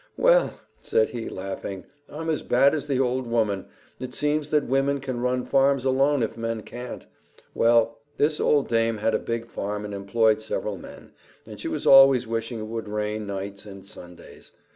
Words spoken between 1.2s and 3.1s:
laughing, "I'm as bad as the